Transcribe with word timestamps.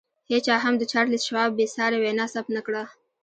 هېچا 0.31 0.55
هم 0.63 0.73
د 0.77 0.83
چارلیس 0.91 1.23
شواب 1.27 1.49
بې 1.57 1.65
ساري 1.75 1.97
وینا 1.99 2.25
ثبت 2.33 2.49
نه 2.57 2.61
کړه 2.67 2.83